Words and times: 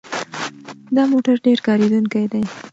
دا 0.95 1.03
موټر 1.11 1.35
ډېر 1.45 1.59
کارېدونکی 1.67 2.25
دی. 2.31 2.43